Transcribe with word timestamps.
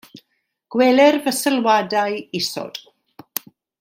Gweler 0.75 1.17
fy 1.27 1.33
sylwadau 1.41 2.17
isod. 2.41 2.75